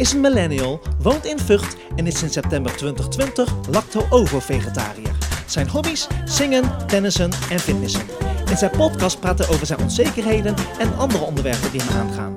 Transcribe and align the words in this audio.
is 0.00 0.12
een 0.12 0.20
millennial, 0.20 0.80
woont 1.02 1.24
in 1.24 1.38
Vught 1.38 1.76
en 1.96 2.06
is 2.06 2.18
sinds 2.18 2.34
september 2.34 2.76
2020 2.76 3.54
lacto-ovo-vegetariër. 3.70 5.16
Zijn 5.46 5.68
hobby's? 5.68 6.06
Zingen, 6.24 6.86
tennissen 6.86 7.30
en 7.50 7.58
fitnessen. 7.58 8.02
In 8.50 8.56
zijn 8.56 8.70
podcast 8.70 9.20
praat 9.20 9.38
hij 9.38 9.48
over 9.48 9.66
zijn 9.66 9.80
onzekerheden 9.80 10.54
en 10.78 10.96
andere 10.96 11.24
onderwerpen 11.24 11.70
die 11.70 11.80
hem 11.82 11.96
aangaan. 11.96 12.36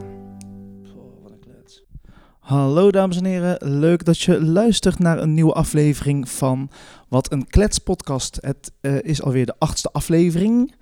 Hallo 2.40 2.92
dames 2.92 3.18
en 3.18 3.26
heren, 3.26 3.58
leuk 3.80 4.06
dat 4.06 4.20
je 4.20 4.42
luistert 4.42 5.00
naar 5.00 5.18
een 5.18 5.34
nieuwe 5.34 5.54
aflevering 5.54 6.30
van 6.30 6.70
Wat 7.10 7.32
een 7.32 7.48
Kletspodcast. 7.48 8.38
Het 8.42 8.72
uh, 8.82 8.98
is 9.02 9.22
alweer 9.22 9.46
de 9.46 9.56
achtste 9.58 9.90
aflevering. 9.92 10.76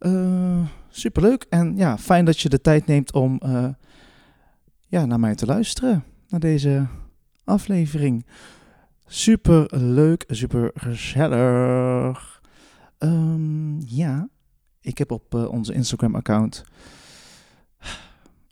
Uh, 0.00 0.60
superleuk 0.88 1.46
en 1.48 1.76
ja, 1.76 1.98
fijn 1.98 2.24
dat 2.24 2.40
je 2.40 2.48
de 2.48 2.60
tijd 2.60 2.86
neemt 2.86 3.12
om 3.12 3.40
uh, 3.46 3.68
naar 5.04 5.20
mij 5.20 5.34
te 5.34 5.46
luisteren, 5.46 6.04
naar 6.28 6.40
deze 6.40 6.86
aflevering. 7.44 8.26
Super 9.06 9.76
leuk, 9.76 10.24
super 10.28 10.70
gezellig. 10.74 12.40
Um, 12.98 13.80
ja, 13.86 14.28
ik 14.80 14.98
heb 14.98 15.10
op 15.10 15.34
uh, 15.34 15.48
onze 15.48 15.72
Instagram-account 15.72 16.64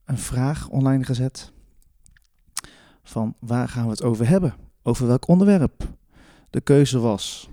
een 0.04 0.18
vraag 0.18 0.68
online 0.68 1.04
gezet. 1.04 1.52
Van 3.02 3.34
waar 3.40 3.68
gaan 3.68 3.84
we 3.84 3.90
het 3.90 4.02
over 4.02 4.28
hebben? 4.28 4.54
Over 4.82 5.06
welk 5.06 5.28
onderwerp? 5.28 5.88
De 6.50 6.60
keuze 6.60 6.98
was 6.98 7.50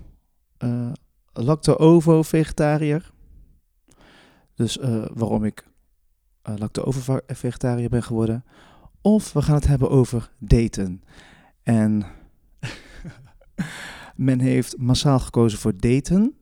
uh, 0.58 0.92
lacto-ovo-vegetariër. 1.32 3.12
Dus 4.54 4.76
uh, 4.76 5.04
waarom 5.14 5.44
ik 5.44 5.66
uh, 6.48 6.54
lacto-ovo-vegetariër 6.56 7.88
ben 7.88 8.02
geworden. 8.02 8.44
Of 9.02 9.32
we 9.32 9.42
gaan 9.42 9.54
het 9.54 9.66
hebben 9.66 9.90
over 9.90 10.30
daten. 10.38 11.02
En 11.62 12.04
men 14.16 14.40
heeft 14.40 14.76
massaal 14.76 15.18
gekozen 15.18 15.58
voor 15.58 15.76
daten. 15.76 16.36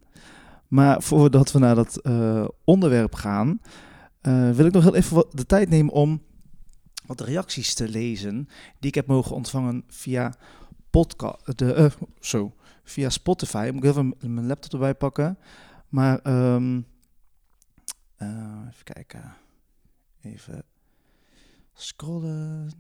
Maar 0.69 1.03
voordat 1.03 1.53
we 1.53 1.59
naar 1.59 1.75
dat 1.75 2.01
uh, 2.03 2.49
onderwerp 2.65 3.15
gaan, 3.15 3.61
uh, 4.23 4.51
wil 4.51 4.67
ik 4.67 4.73
nog 4.73 4.83
heel 4.83 4.95
even 4.95 5.27
de 5.31 5.47
tijd 5.47 5.69
nemen 5.69 5.93
om 5.93 6.23
wat 7.07 7.21
reacties 7.21 7.75
te 7.75 7.89
lezen 7.89 8.49
die 8.79 8.89
ik 8.89 8.95
heb 8.95 9.07
mogen 9.07 9.37
ontvangen 9.37 9.85
via 9.89 10.35
podcast, 10.91 11.59
de, 11.59 11.75
uh, 11.77 12.07
zo, 12.21 12.55
via 12.85 13.09
Spotify. 13.09 13.65
Ik 13.67 13.73
moet 13.73 13.85
even 13.85 14.15
mijn 14.21 14.47
laptop 14.47 14.73
erbij 14.73 14.95
pakken. 14.95 15.39
Maar 15.89 16.27
um, 16.55 16.87
even 18.69 18.85
kijken, 18.85 19.35
even 20.23 20.65
scrollen. 21.81 22.71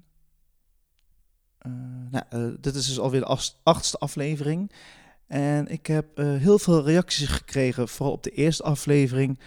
Uh, 1.67 1.73
nou, 2.11 2.25
uh, 2.34 2.56
dit 2.61 2.75
is 2.75 2.87
dus 2.87 2.98
alweer 2.98 3.20
de 3.20 3.39
achtste 3.62 3.98
aflevering. 3.98 4.73
En 5.27 5.69
ik 5.69 5.87
heb 5.87 6.19
uh, 6.19 6.37
heel 6.37 6.59
veel 6.59 6.84
reacties 6.84 7.29
gekregen, 7.29 7.89
vooral 7.89 8.15
op 8.15 8.23
de 8.23 8.31
eerste 8.31 8.62
aflevering, 8.62 9.39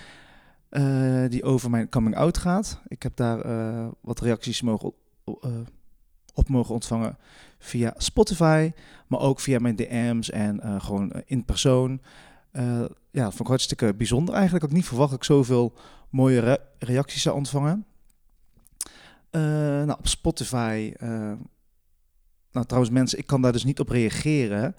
die 1.29 1.43
over 1.43 1.69
mijn 1.69 1.89
coming 1.89 2.15
out 2.15 2.37
gaat. 2.37 2.81
Ik 2.87 3.03
heb 3.03 3.15
daar 3.15 3.45
wat 4.01 4.19
reacties 4.19 4.61
mogen, 4.61 4.93
op 6.33 6.49
mogen 6.49 6.73
ontvangen 6.73 7.17
via 7.59 7.93
Spotify, 7.97 8.71
maar 9.07 9.19
ook 9.19 9.39
via 9.39 9.59
mijn 9.59 9.75
DM's 9.75 10.29
en 10.29 10.81
gewoon 10.81 11.11
in 11.25 11.45
persoon. 11.45 12.01
ja, 12.51 13.23
dat 13.23 13.29
vond 13.29 13.39
ik 13.39 13.47
hartstikke 13.47 13.93
bijzonder 13.93 14.33
eigenlijk. 14.33 14.63
Ik 14.63 14.69
had 14.69 14.79
niet 14.79 14.87
verwacht 14.87 15.09
dat 15.09 15.19
ik 15.19 15.25
zoveel 15.25 15.73
mooie 16.09 16.39
re 16.39 16.59
reacties 16.79 17.21
zou 17.21 17.35
ontvangen. 17.35 17.85
Uh, 19.35 19.41
nou, 19.41 19.97
op 19.99 20.07
Spotify. 20.07 20.93
Uh, 20.97 21.09
nou, 22.51 22.65
trouwens, 22.65 22.93
mensen, 22.93 23.17
ik 23.17 23.27
kan 23.27 23.41
daar 23.41 23.51
dus 23.51 23.63
niet 23.63 23.79
op 23.79 23.89
reageren 23.89 24.75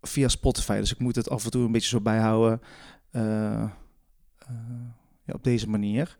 via 0.00 0.28
Spotify. 0.28 0.78
Dus 0.78 0.92
ik 0.92 0.98
moet 0.98 1.16
het 1.16 1.30
af 1.30 1.44
en 1.44 1.50
toe 1.50 1.64
een 1.64 1.72
beetje 1.72 1.88
zo 1.88 2.00
bijhouden. 2.00 2.60
Uh, 3.12 3.70
ja, 5.24 5.32
op 5.32 5.44
deze 5.44 5.68
manier. 5.68 6.18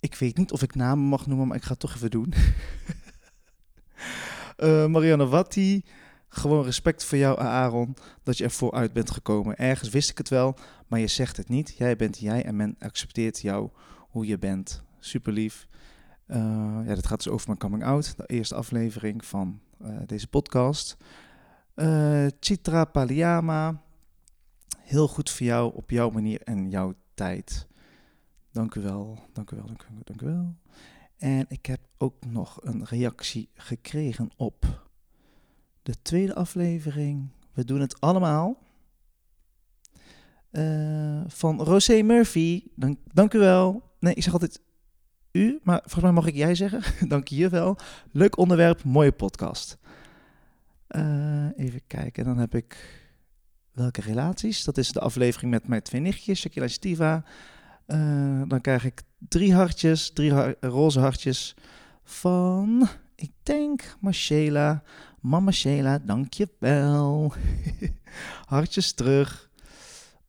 Ik 0.00 0.14
weet 0.14 0.36
niet 0.36 0.52
of 0.52 0.62
ik 0.62 0.74
namen 0.74 1.04
mag 1.04 1.26
noemen, 1.26 1.46
maar 1.46 1.56
ik 1.56 1.62
ga 1.62 1.70
het 1.70 1.80
toch 1.80 1.94
even 1.94 2.10
doen. 2.10 2.34
Marianne 4.92 5.26
Watti. 5.26 5.84
Gewoon 6.28 6.64
respect 6.64 7.04
voor 7.04 7.18
jou, 7.18 7.38
Aaron, 7.38 7.96
dat 8.22 8.38
je 8.38 8.44
ervoor 8.44 8.72
uit 8.72 8.92
bent 8.92 9.10
gekomen. 9.10 9.56
Ergens 9.56 9.88
wist 9.88 10.10
ik 10.10 10.18
het 10.18 10.28
wel, 10.28 10.58
maar 10.86 11.00
je 11.00 11.06
zegt 11.06 11.36
het 11.36 11.48
niet. 11.48 11.74
Jij 11.76 11.96
bent 11.96 12.18
jij 12.18 12.44
en 12.44 12.56
men 12.56 12.76
accepteert 12.78 13.40
jou 13.40 13.70
hoe 14.08 14.26
je 14.26 14.38
bent. 14.38 14.82
Super 14.98 15.32
lief. 15.32 15.68
Uh, 16.28 16.36
ja, 16.86 16.94
dit 16.94 17.06
gaat 17.06 17.22
dus 17.24 17.32
over 17.32 17.46
mijn 17.46 17.58
coming 17.58 17.84
out, 17.84 18.16
de 18.16 18.26
eerste 18.26 18.54
aflevering 18.54 19.24
van 19.24 19.60
uh, 19.82 19.98
deze 20.06 20.28
podcast. 20.28 20.96
Uh, 21.74 22.26
Chitra 22.40 22.84
Paliama, 22.84 23.82
heel 24.78 25.08
goed 25.08 25.30
voor 25.30 25.46
jou 25.46 25.74
op 25.74 25.90
jouw 25.90 26.10
manier 26.10 26.42
en 26.42 26.70
jouw 26.70 26.94
tijd. 27.14 27.66
Dank 28.52 28.74
u 28.74 28.80
wel, 28.80 29.18
dank 29.32 29.50
u 29.50 29.56
wel, 29.56 29.66
dank 29.66 29.82
u 29.82 29.86
wel, 29.92 30.02
dank 30.04 30.22
u 30.22 30.26
wel. 30.26 30.54
En 31.16 31.44
ik 31.48 31.66
heb 31.66 31.80
ook 31.98 32.24
nog 32.26 32.58
een 32.62 32.84
reactie 32.84 33.48
gekregen 33.54 34.30
op 34.36 34.86
de 35.82 35.94
tweede 36.02 36.34
aflevering. 36.34 37.30
We 37.52 37.64
doen 37.64 37.80
het 37.80 38.00
allemaal. 38.00 38.58
van 41.26 41.62
Rosé 41.62 42.02
Murphy, 42.02 42.62
dank, 42.74 42.98
dank 43.12 43.34
u 43.34 43.38
wel. 43.38 43.82
Nee, 43.98 44.14
ik 44.14 44.22
zeg 44.22 44.32
altijd 44.32 44.60
maar 45.62 45.80
volgens 45.80 46.02
mij 46.02 46.12
mag 46.12 46.26
ik 46.26 46.34
jij 46.34 46.54
zeggen. 46.54 46.82
Dank 47.08 47.28
je 47.28 47.48
wel. 47.48 47.76
Leuk 48.12 48.38
onderwerp, 48.38 48.84
mooie 48.84 49.12
podcast. 49.12 49.78
Uh, 50.88 51.46
even 51.56 51.80
kijken, 51.86 52.24
dan 52.24 52.38
heb 52.38 52.54
ik 52.54 52.76
welke 53.72 54.00
relaties. 54.00 54.64
Dat 54.64 54.78
is 54.78 54.92
de 54.92 55.00
aflevering 55.00 55.50
met 55.50 55.68
mijn 55.68 55.82
twee 55.82 56.00
nichtjes, 56.00 56.40
Shakira 56.40 56.64
en 56.64 56.70
Stiva. 56.70 57.24
Uh, 57.86 58.42
dan 58.46 58.60
krijg 58.60 58.84
ik 58.84 59.02
drie 59.28 59.54
hartjes, 59.54 60.10
drie 60.10 60.32
roze 60.60 61.00
hartjes 61.00 61.54
van, 62.04 62.88
ik 63.14 63.30
denk, 63.42 63.96
Marcela. 64.00 64.82
Mama 65.20 65.50
Sheila, 65.50 65.98
dank 65.98 66.32
je 66.32 66.48
wel. 66.58 67.32
hartjes 68.44 68.92
terug. 68.92 69.50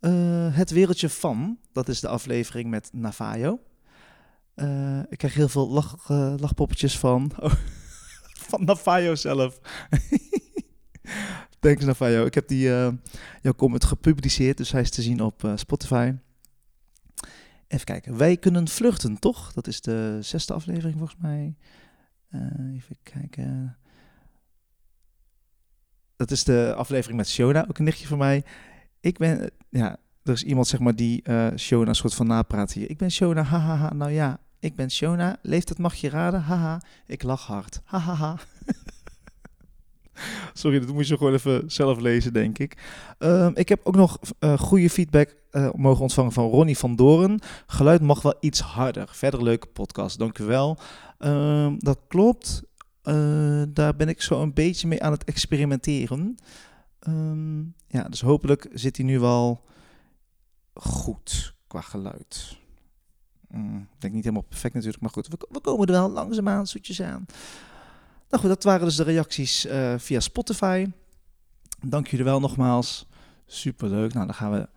Uh, 0.01 0.55
het 0.55 0.69
wereldje 0.69 1.09
van, 1.09 1.57
dat 1.71 1.87
is 1.87 1.99
de 1.99 2.07
aflevering 2.07 2.69
met 2.69 2.89
Navajo. 2.93 3.59
Uh, 4.61 4.99
ik 5.09 5.17
krijg 5.17 5.33
heel 5.33 5.49
veel 5.49 5.83
uh, 6.11 6.33
lachpoppetjes 6.37 6.97
van. 6.97 7.31
Van 8.49 8.63
Navajo 8.65 9.15
zelf. 9.15 9.59
Thanks 11.59 11.85
Navajo. 11.85 12.25
Ik 12.25 12.33
heb 12.33 12.47
die, 12.47 12.67
uh, 12.67 12.89
jouw 13.41 13.53
comment 13.53 13.83
gepubliceerd, 13.83 14.57
dus 14.57 14.71
hij 14.71 14.81
is 14.81 14.89
te 14.89 15.01
zien 15.01 15.21
op 15.21 15.51
Spotify. 15.55 16.13
Even 17.67 17.85
kijken. 17.85 18.17
Wij 18.17 18.37
kunnen 18.37 18.67
vluchten, 18.67 19.19
toch? 19.19 19.53
Dat 19.53 19.67
is 19.67 19.81
de 19.81 20.17
zesde 20.21 20.53
aflevering 20.53 20.97
volgens 20.97 21.19
mij. 21.21 21.55
even 22.73 22.97
kijken. 23.03 23.77
Dat 26.15 26.31
is 26.31 26.43
de 26.43 26.73
aflevering 26.75 27.17
met 27.17 27.29
Shona, 27.29 27.65
ook 27.67 27.77
een 27.77 27.83
nichtje 27.83 28.07
van 28.07 28.17
mij. 28.17 28.43
Ik 28.99 29.17
ben, 29.17 29.51
ja, 29.69 29.97
er 30.23 30.33
is 30.33 30.43
iemand 30.43 30.67
zeg 30.67 30.79
maar 30.79 30.95
die 30.95 31.23
Shona 31.55 31.87
een 31.87 31.95
soort 31.95 32.13
van 32.13 32.27
napraat 32.27 32.73
hier. 32.73 32.89
Ik 32.89 32.97
ben 32.97 33.11
Shona, 33.11 33.43
hahaha. 33.43 33.93
Nou 33.93 34.11
ja, 34.11 34.39
ik 34.59 34.75
ben 34.75 34.91
Shona. 34.91 35.37
Leeftijd 35.41 35.79
mag 35.79 35.95
je 35.95 36.09
raden. 36.09 36.41
Haha. 36.41 36.81
Ik 37.05 37.23
lach 37.23 37.45
hard. 37.45 37.81
Hahaha. 37.83 38.35
Sorry, 40.53 40.79
dat 40.79 40.93
moet 40.93 41.07
je 41.07 41.17
gewoon 41.17 41.33
even 41.33 41.71
zelf 41.71 41.99
lezen, 41.99 42.33
denk 42.33 42.57
ik. 42.57 42.77
Um, 43.19 43.51
ik 43.55 43.69
heb 43.69 43.79
ook 43.83 43.95
nog 43.95 44.19
uh, 44.39 44.57
goede 44.57 44.89
feedback 44.89 45.35
uh, 45.51 45.69
mogen 45.73 46.01
ontvangen 46.01 46.31
van 46.31 46.49
Ronnie 46.49 46.77
van 46.77 46.95
Doren. 46.95 47.39
Geluid 47.65 48.01
mag 48.01 48.21
wel 48.21 48.37
iets 48.39 48.59
harder. 48.59 49.09
Verder 49.11 49.43
leuke 49.43 49.67
podcast, 49.67 50.19
dank 50.19 50.37
u 50.37 50.43
wel. 50.43 50.77
Um, 51.19 51.79
dat 51.79 51.99
klopt. 52.07 52.63
Uh, 53.03 53.63
daar 53.69 53.95
ben 53.95 54.09
ik 54.09 54.21
zo 54.21 54.41
een 54.41 54.53
beetje 54.53 54.87
mee 54.87 55.03
aan 55.03 55.11
het 55.11 55.23
experimenteren. 55.23 56.35
Um, 57.07 57.73
ja, 57.87 58.03
dus 58.03 58.21
hopelijk 58.21 58.67
zit 58.73 58.97
hij 58.97 59.05
nu 59.05 59.19
wel 59.19 59.65
goed 60.73 61.55
qua 61.67 61.81
geluid. 61.81 62.58
Mm, 63.51 63.87
ik 63.93 64.01
denk 64.01 64.13
niet 64.13 64.23
helemaal 64.23 64.45
perfect 64.49 64.73
natuurlijk, 64.73 65.01
maar 65.01 65.11
goed, 65.11 65.27
we, 65.27 65.59
komen 65.59 65.87
er 65.87 65.93
wel 65.93 66.09
langzaamaan 66.09 66.67
zoetjes 66.67 67.01
aan. 67.01 67.25
Nou 68.29 68.41
goed, 68.41 68.49
dat 68.49 68.63
waren 68.63 68.85
dus 68.85 68.95
de 68.95 69.03
reacties 69.03 69.65
uh, 69.65 69.93
via 69.97 70.19
Spotify. 70.19 70.87
Dank 71.85 72.07
jullie 72.07 72.25
wel 72.25 72.39
nogmaals. 72.39 73.07
Superleuk. 73.45 74.13
Nou, 74.13 74.25
dan 74.25 74.35
gaan 74.35 74.51
we 74.51 74.69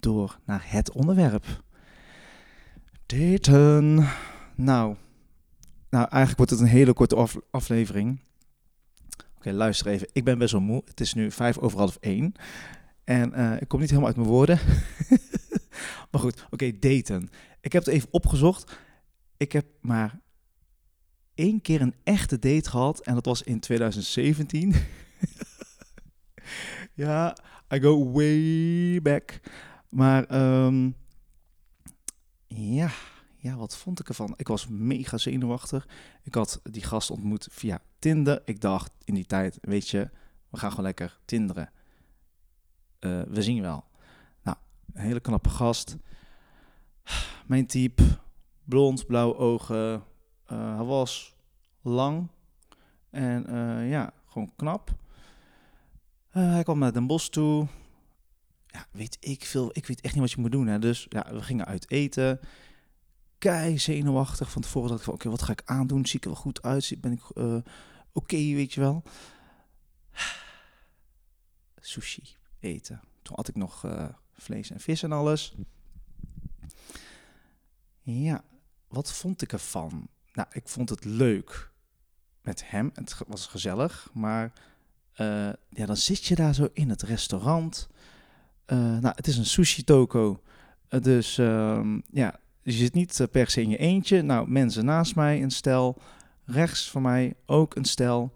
door 0.00 0.38
naar 0.44 0.64
het 0.66 0.92
onderwerp. 0.92 1.62
Daten. 3.06 3.94
Nou, 4.54 4.96
nou 5.90 6.08
eigenlijk 6.08 6.36
wordt 6.36 6.50
het 6.50 6.60
een 6.60 6.66
hele 6.66 6.92
korte 6.92 7.16
af 7.16 7.36
aflevering. 7.50 8.20
Oké, 9.36 9.52
luister 9.52 9.86
even. 9.86 10.08
Ik 10.12 10.24
ben 10.24 10.38
best 10.38 10.52
wel 10.52 10.60
moe. 10.60 10.82
Het 10.84 11.00
is 11.00 11.14
nu 11.14 11.30
vijf 11.30 11.58
over 11.58 11.78
half 11.78 11.96
één. 12.00 12.32
En 13.04 13.32
uh, 13.36 13.60
ik 13.60 13.68
kom 13.68 13.80
niet 13.80 13.88
helemaal 13.88 14.08
uit 14.08 14.18
mijn 14.18 14.28
woorden. 14.28 14.58
maar 16.10 16.20
goed, 16.20 16.46
oké, 16.50 16.78
daten. 16.78 17.28
Ik 17.66 17.72
heb 17.72 17.84
het 17.84 17.94
even 17.94 18.08
opgezocht. 18.10 18.76
Ik 19.36 19.52
heb 19.52 19.66
maar 19.80 20.20
één 21.34 21.60
keer 21.60 21.80
een 21.80 21.94
echte 22.04 22.38
date 22.38 22.70
gehad 22.70 23.00
en 23.00 23.14
dat 23.14 23.24
was 23.24 23.42
in 23.42 23.60
2017. 23.60 24.74
ja, 26.94 27.36
I 27.74 27.80
go 27.80 28.12
way 28.12 29.02
back. 29.02 29.40
Maar 29.88 30.24
ehm, 30.24 30.90
ja, 32.46 32.90
ja, 33.36 33.56
wat 33.56 33.76
vond 33.76 34.00
ik 34.00 34.08
ervan? 34.08 34.34
Ik 34.36 34.48
was 34.48 34.68
mega 34.68 35.18
zenuwachtig. 35.18 35.88
Ik 36.22 36.34
had 36.34 36.60
die 36.62 36.82
gast 36.82 37.10
ontmoet 37.10 37.48
via 37.50 37.82
Tinder. 37.98 38.42
Ik 38.44 38.60
dacht 38.60 38.92
in 39.04 39.14
die 39.14 39.26
tijd, 39.26 39.58
weet 39.60 39.88
je, 39.88 40.10
we 40.50 40.58
gaan 40.58 40.70
gewoon 40.70 40.84
lekker 40.84 41.18
tinderen. 41.24 41.70
Uh, 43.00 43.22
we 43.22 43.42
zien 43.42 43.60
wel. 43.60 43.84
Nou, 44.42 44.56
een 44.92 45.02
hele 45.02 45.20
knappe 45.20 45.48
gast. 45.48 45.96
Mijn 47.46 47.66
type, 47.66 48.02
blond, 48.64 49.06
blauwe 49.06 49.36
ogen. 49.36 50.04
Uh, 50.52 50.76
hij 50.76 50.84
was 50.84 51.34
lang 51.82 52.28
en 53.10 53.54
uh, 53.54 53.90
ja, 53.90 54.12
gewoon 54.26 54.52
knap. 54.56 54.94
hij 56.28 56.62
kwam 56.62 56.78
naar 56.78 56.92
Den 56.92 57.06
Bosch 57.06 57.28
toe. 57.28 57.66
Ja, 58.66 58.86
weet 58.90 59.16
ik 59.20 59.44
veel. 59.44 59.70
Ik 59.72 59.86
weet 59.86 60.00
echt 60.00 60.14
niet 60.14 60.22
wat 60.22 60.32
je 60.32 60.40
moet 60.40 60.52
doen. 60.52 60.66
Hè. 60.66 60.78
Dus 60.78 61.06
ja, 61.08 61.26
we 61.32 61.42
gingen 61.42 61.66
uit 61.66 61.90
eten 61.90 62.40
kei 63.38 63.78
zenuwachtig. 63.78 64.50
Van 64.50 64.62
tevoren 64.62 64.88
dacht 64.88 65.00
ik 65.00 65.06
van, 65.06 65.14
oké, 65.14 65.28
wat 65.28 65.42
ga 65.42 65.52
ik 65.52 65.62
aandoen? 65.64 66.06
Zie 66.06 66.16
ik 66.16 66.24
er 66.24 66.30
wel 66.30 66.40
goed 66.40 66.62
uit? 66.62 66.96
Ben 67.00 67.12
ik 67.12 67.22
oké, 68.12 68.36
weet 68.36 68.72
je 68.72 68.80
wel? 68.80 69.02
Sushi 71.80 72.36
eten. 72.60 73.00
Toen 73.22 73.36
had 73.36 73.48
ik 73.48 73.54
nog 73.54 73.84
vlees 74.32 74.70
en 74.70 74.80
vis 74.80 75.02
en 75.02 75.12
alles. 75.12 75.54
Ja, 78.08 78.44
wat 78.88 79.12
vond 79.12 79.42
ik 79.42 79.52
ervan? 79.52 80.08
Nou, 80.32 80.48
ik 80.52 80.68
vond 80.68 80.88
het 80.88 81.04
leuk 81.04 81.70
met 82.42 82.70
hem. 82.70 82.90
Het 82.94 83.16
was 83.26 83.46
gezellig, 83.46 84.10
maar 84.12 84.52
uh, 85.20 85.52
ja, 85.68 85.86
dan 85.86 85.96
zit 85.96 86.24
je 86.24 86.34
daar 86.34 86.54
zo 86.54 86.68
in 86.72 86.90
het 86.90 87.02
restaurant. 87.02 87.88
nou, 88.66 89.12
het 89.14 89.26
is 89.26 89.36
een 89.36 89.46
sushi 89.46 89.84
toko. 89.84 90.42
dus 90.88 91.38
uh, 91.38 91.98
ja, 92.10 92.40
je 92.62 92.72
zit 92.72 92.94
niet 92.94 93.20
eh, 93.20 93.26
per 93.30 93.50
se 93.50 93.62
in 93.62 93.70
je 93.70 93.76
eentje. 93.76 94.22
Nou, 94.22 94.50
mensen 94.50 94.84
naast 94.84 95.14
mij 95.14 95.42
een 95.42 95.50
stel, 95.50 96.02
rechts 96.44 96.90
van 96.90 97.02
mij 97.02 97.34
ook 97.46 97.76
een 97.76 97.84
stel. 97.84 98.34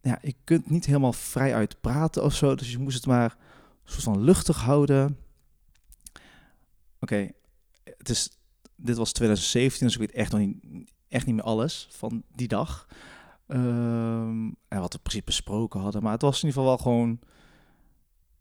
Ja, 0.00 0.18
je 0.22 0.34
kunt 0.44 0.70
niet 0.70 0.86
helemaal 0.86 1.12
vrij 1.12 1.54
uit 1.54 1.80
praten 1.80 2.24
of 2.24 2.34
zo, 2.34 2.54
dus 2.54 2.70
je 2.70 2.78
moest 2.78 2.96
het 2.96 3.06
maar 3.06 3.36
soort 3.84 4.02
van 4.02 4.20
luchtig 4.20 4.60
houden. 4.60 5.18
Oké, 7.00 7.30
het 7.84 8.08
is, 8.08 8.30
dit 8.76 8.96
was 8.96 9.12
2017, 9.12 9.86
dus 9.86 9.94
ik 9.94 10.00
weet 10.00 10.12
echt 10.12 10.32
nog 10.32 10.40
niet, 10.40 10.92
echt 11.08 11.26
niet 11.26 11.34
meer 11.34 11.44
alles 11.44 11.88
van 11.90 12.22
die 12.34 12.48
dag. 12.48 12.88
Um, 13.46 14.56
en 14.68 14.80
wat 14.80 14.92
we 14.92 14.98
precies 14.98 15.24
besproken 15.24 15.80
hadden, 15.80 16.02
maar 16.02 16.12
het 16.12 16.22
was 16.22 16.42
in 16.42 16.48
ieder 16.48 16.62
geval 16.62 16.76
wel 16.76 16.84
gewoon 16.84 17.20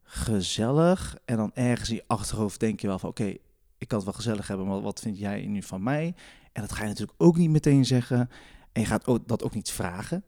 gezellig. 0.03 1.17
En 1.25 1.37
dan 1.37 1.51
ergens 1.53 1.89
in 1.89 1.95
je 1.95 2.03
achterhoofd 2.07 2.59
denk 2.59 2.79
je 2.79 2.87
wel 2.87 2.99
van, 2.99 3.09
oké, 3.09 3.35
ik 3.77 3.87
kan 3.87 3.97
het 3.97 4.03
wel 4.03 4.13
gezellig 4.13 4.47
hebben, 4.47 4.67
maar 4.67 4.81
wat 4.81 4.99
vind 4.99 5.17
jij 5.19 5.45
nu 5.45 5.63
van 5.63 5.83
mij? 5.83 6.15
En 6.51 6.61
dat 6.61 6.71
ga 6.71 6.81
je 6.81 6.87
natuurlijk 6.87 7.21
ook 7.21 7.37
niet 7.37 7.49
meteen 7.49 7.85
zeggen. 7.85 8.29
En 8.71 8.81
je 8.81 8.87
gaat 8.87 9.07
ook, 9.07 9.27
dat 9.27 9.43
ook 9.43 9.53
niet 9.53 9.71
vragen. 9.71 10.23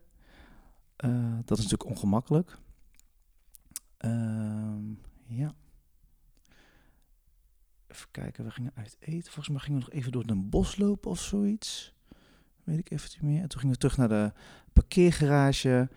Uh, 1.04 1.38
dat 1.44 1.58
is 1.58 1.64
natuurlijk 1.64 1.90
ongemakkelijk. 1.90 2.58
Uh, 4.00 4.10
ja. 5.26 5.54
Even 7.96 8.10
kijken, 8.10 8.44
we 8.44 8.50
gingen 8.50 8.72
uit 8.74 8.96
eten. 9.00 9.32
Volgens 9.32 9.48
mij 9.48 9.58
gingen 9.58 9.78
we 9.78 9.84
nog 9.84 9.94
even 9.94 10.12
door 10.12 10.24
een 10.26 10.48
bos 10.48 10.76
lopen 10.76 11.10
of 11.10 11.20
zoiets. 11.20 11.94
Weet 12.64 12.78
ik 12.78 12.90
even 12.90 13.10
niet 13.12 13.22
meer. 13.22 13.42
En 13.42 13.48
toen 13.48 13.60
gingen 13.60 13.74
we 13.74 13.80
terug 13.80 13.96
naar 13.96 14.08
de 14.08 14.32
parkeergarage. 14.72 15.88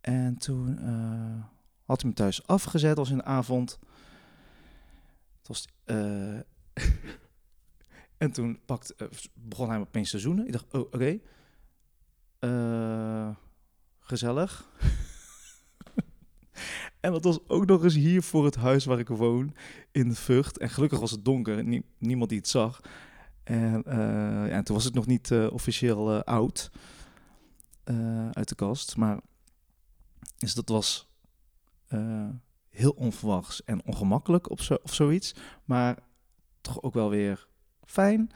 En 0.00 0.36
toen 0.36 0.78
uh, 0.80 1.44
had 1.84 2.00
hij 2.00 2.10
me 2.10 2.16
thuis 2.16 2.46
afgezet 2.46 2.98
als 2.98 3.10
in 3.10 3.16
de 3.16 3.24
avond. 3.24 3.78
Het 5.38 5.48
was, 5.48 5.68
uh, 5.86 6.40
en 8.24 8.32
toen 8.32 8.60
pakt, 8.64 8.94
uh, 8.96 9.08
begon 9.34 9.68
hij 9.68 9.78
opeens 9.78 10.10
te 10.10 10.18
zoenen. 10.18 10.46
Ik 10.46 10.52
dacht, 10.52 10.72
oh, 10.72 10.80
oké. 10.80 11.18
Okay. 12.38 13.36
Gezellig. 13.98 14.68
en 17.02 17.12
dat 17.12 17.24
was 17.24 17.38
ook 17.48 17.66
nog 17.66 17.84
eens 17.84 17.94
hier 17.94 18.22
voor 18.22 18.44
het 18.44 18.54
huis 18.54 18.84
waar 18.84 18.98
ik 18.98 19.08
woon, 19.08 19.54
in 19.90 20.08
de 20.08 20.14
Vught. 20.14 20.58
En 20.58 20.70
gelukkig 20.70 21.00
was 21.00 21.10
het 21.10 21.24
donker, 21.24 21.64
nie 21.64 21.84
niemand 21.98 22.28
die 22.30 22.38
het 22.38 22.48
zag. 22.48 22.80
En, 23.44 23.82
ja, 23.86 24.48
en 24.48 24.64
toen 24.64 24.74
was 24.74 24.84
het 24.84 24.94
nog 24.94 25.06
niet 25.06 25.32
officieel 25.50 26.22
oud 26.24 26.70
uit 28.32 28.48
de 28.48 28.54
kast. 28.54 28.96
Maar 28.96 29.20
dus 30.36 30.54
dat 30.54 30.68
was 30.68 31.08
heel 32.68 32.90
onverwachts 32.90 33.64
en 33.64 33.84
ongemakkelijk 33.84 34.50
of, 34.50 34.62
zo, 34.62 34.78
of 34.82 34.94
zoiets. 34.94 35.34
Maar 35.64 35.98
toch 36.60 36.82
ook 36.82 36.94
wel 36.94 37.10
weer 37.10 37.46
fijn. 37.84 38.30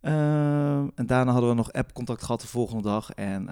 En 0.00 1.06
daarna 1.06 1.32
hadden 1.32 1.50
we 1.50 1.56
nog 1.56 1.72
app-contact 1.72 2.22
gehad 2.22 2.40
de 2.40 2.46
volgende 2.46 2.82
dag. 2.82 3.10
En 3.10 3.44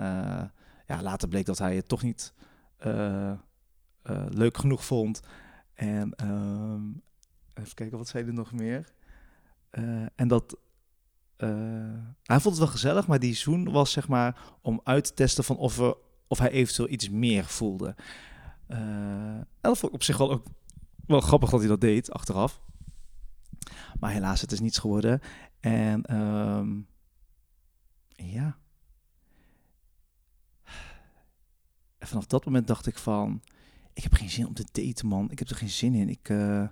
ja, 0.87 1.03
later 1.03 1.29
bleek 1.29 1.47
dat 1.47 1.59
hij 1.59 1.77
het 1.77 1.89
toch 1.89 2.03
niet 2.03 2.35
uh, 4.05 4.25
leuk 4.29 4.59
genoeg 4.59 4.85
vond. 4.85 5.21
En 5.75 6.15
ehm, 6.15 6.83
even 7.55 7.75
kijken, 7.75 7.99
wat 7.99 8.09
zei 8.09 8.27
er 8.27 8.33
nog 8.33 8.53
meer? 8.53 8.93
en 10.15 10.29
dat 10.29 10.57
hij 12.23 12.41
vond 12.41 12.45
het 12.45 12.59
wel 12.59 12.67
gezellig, 12.67 13.07
maar 13.07 13.19
die 13.19 13.35
zoen 13.35 13.71
was 13.71 13.93
zeg 13.93 14.09
maar 14.09 14.55
om 14.61 14.81
uit 14.85 15.05
te 15.05 15.15
testen 15.15 15.45
van 15.45 15.57
of, 15.57 15.79
er, 15.79 15.97
of 16.27 16.39
hij 16.39 16.51
eventueel 16.51 16.89
iets 16.89 17.09
meer 17.09 17.45
voelde. 17.45 17.95
En 18.67 19.49
dat 19.61 19.79
vond 19.79 19.93
ik 19.93 19.99
op 19.99 20.03
zich 20.03 20.17
wel 20.17 20.31
ook 20.31 20.47
wel 21.07 21.21
grappig 21.21 21.51
dat 21.51 21.61
hij 21.61 21.69
dat 21.69 21.81
deed, 21.81 22.11
achteraf. 22.11 22.61
Maar 24.01 24.11
helaas, 24.11 24.41
het 24.41 24.53
is 24.53 24.61
niets 24.61 24.79
geworden. 24.79 25.21
En 25.61 26.17
um, 26.17 26.87
ja. 28.09 28.57
En 31.99 32.07
vanaf 32.07 32.27
dat 32.27 32.45
moment 32.45 32.67
dacht 32.67 32.87
ik 32.87 32.99
van... 32.99 33.43
Ik 33.95 34.03
heb 34.03 34.13
geen 34.13 34.31
zin 34.31 34.47
om 34.47 34.55
te 34.55 34.65
daten, 34.73 35.07
man. 35.07 35.31
Ik 35.31 35.39
heb 35.39 35.49
er 35.49 35.57
geen 35.57 35.69
zin 35.69 35.95
in. 35.95 36.09
Ik... 36.09 36.29
Uh, 36.29 36.65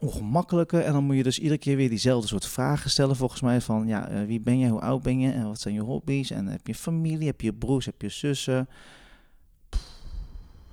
ongemakkelijke. 0.00 0.80
En 0.80 0.92
dan 0.92 1.04
moet 1.04 1.16
je 1.16 1.22
dus 1.22 1.38
iedere 1.38 1.58
keer 1.58 1.76
weer 1.76 1.88
diezelfde 1.88 2.28
soort 2.28 2.46
vragen 2.46 2.90
stellen, 2.90 3.16
volgens 3.16 3.40
mij. 3.40 3.60
Van 3.60 3.86
ja, 3.86 4.10
uh, 4.10 4.26
wie 4.26 4.40
ben 4.40 4.58
je, 4.58 4.68
hoe 4.68 4.80
oud 4.80 5.02
ben 5.02 5.20
je 5.20 5.32
en 5.32 5.46
wat 5.46 5.60
zijn 5.60 5.74
je 5.74 5.80
hobby's? 5.80 6.30
En 6.30 6.46
heb 6.46 6.66
je 6.66 6.74
familie, 6.74 7.26
heb 7.26 7.40
je 7.40 7.54
broers, 7.54 7.86
heb 7.86 8.02
je 8.02 8.08
zussen? 8.08 8.68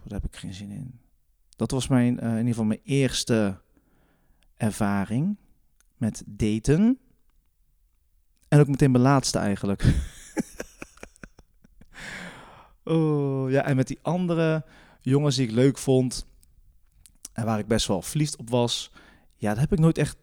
daar 0.08 0.20
heb 0.22 0.32
ik 0.32 0.36
geen 0.40 0.54
zin 0.54 0.72
in. 0.72 1.00
Dat 1.56 1.72
was 1.72 1.88
mijn, 1.88 2.14
uh, 2.14 2.30
in 2.30 2.38
ieder 2.38 2.48
geval 2.48 2.66
mijn 2.66 2.80
eerste 2.84 3.62
ervaring 4.56 5.38
met 5.98 6.24
daten. 6.26 7.00
En 8.48 8.60
ook 8.60 8.68
meteen 8.68 8.92
mijn 8.92 9.04
laatste 9.04 9.40
eigenlijk. 9.40 9.84
oh, 12.84 13.52
ja, 13.52 13.64
en 13.66 13.76
met 13.76 13.88
die 13.88 14.00
andere 14.02 14.66
jongens 15.12 15.36
die 15.36 15.48
ik 15.48 15.54
leuk 15.54 15.78
vond 15.78 16.26
en 17.34 17.46
waar 17.46 17.60
ik 17.60 17.68
best 17.68 17.88
wel 17.88 18.02
verliefd 18.02 18.36
op 18.36 18.50
was, 18.50 18.92
ja, 19.36 19.50
dat 19.50 19.60
heb 19.60 19.72
ik 19.72 19.80
nooit 19.80 19.98
echt. 19.98 20.18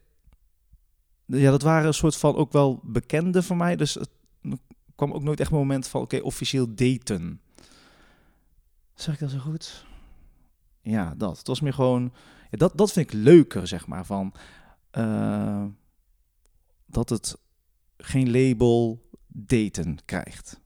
Ja, 1.27 1.51
dat 1.51 1.62
waren 1.62 1.87
een 1.87 1.95
soort 1.95 2.17
van 2.17 2.35
ook 2.35 2.53
wel 2.53 2.81
bekende 2.83 3.43
voor 3.43 3.57
mij. 3.57 3.77
Dus 3.77 3.95
het 3.95 4.11
kwam 4.95 5.12
ook 5.12 5.23
nooit 5.23 5.41
echt 5.41 5.51
een 5.51 5.57
moment 5.57 5.87
van, 5.87 6.01
oké, 6.01 6.19
officieel 6.19 6.75
daten. 6.75 7.41
Zeg 8.95 9.15
ik 9.15 9.21
dat 9.21 9.31
zo 9.31 9.39
goed? 9.39 9.87
Ja, 10.81 11.15
dat. 11.15 11.39
Het 11.39 11.47
was 11.47 11.61
meer 11.61 11.75
gewoon... 11.75 12.12
Dat, 12.51 12.77
dat 12.77 12.93
vind 12.93 13.12
ik 13.12 13.21
leuker, 13.21 13.67
zeg 13.67 13.87
maar. 13.87 14.07
Van, 14.07 14.35
uh, 14.99 15.65
dat 16.87 17.09
het 17.09 17.39
geen 17.97 18.31
label 18.31 19.09
daten 19.27 19.99
krijgt. 20.05 20.61